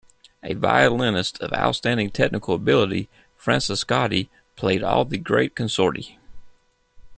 A 0.41 0.55
violinist 0.55 1.39
of 1.41 1.53
outstanding 1.53 2.09
technical 2.09 2.55
ability, 2.55 3.07
Francescatti 3.39 4.29
played 4.55 4.81
all 4.81 5.01
of 5.01 5.11
the 5.11 5.19
great 5.19 5.53
concerti. 5.53 6.17